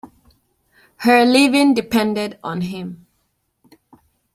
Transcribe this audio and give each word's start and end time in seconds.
Her 0.97 1.25
living 1.25 1.75
depended 1.75 2.39
on 2.43 2.61
him. 2.61 3.05